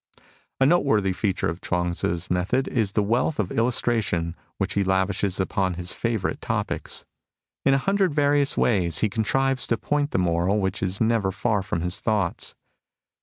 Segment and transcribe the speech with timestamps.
[0.59, 5.39] A noteworthy feature of Chuang Tzu's method is the wealth of illustration which he lavishes
[5.39, 7.05] upon his favourite topics.
[7.65, 11.61] In a hundred various ways he contrives to point the moral which is never far
[11.61, 12.55] from his thoughts.